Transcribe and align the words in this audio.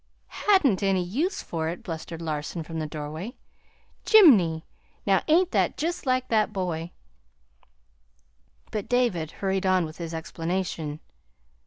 "'Hadn't 0.29 0.81
any 0.81 1.03
use 1.03 1.43
for 1.43 1.69
it'!" 1.69 1.83
blustered 1.83 2.23
Larson 2.23 2.63
from 2.63 2.79
the 2.79 2.87
doorway. 2.87 3.35
"Jiminy! 4.09 4.65
Now, 5.05 5.21
ain't 5.27 5.51
that 5.51 5.77
jest 5.77 6.07
like 6.07 6.27
that 6.29 6.51
boy?" 6.51 6.89
But 8.71 8.89
David 8.89 9.29
hurried 9.29 9.67
on 9.67 9.85
with 9.85 9.99
his 9.99 10.15
explanation. 10.15 11.01